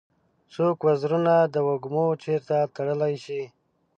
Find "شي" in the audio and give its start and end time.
3.23-3.41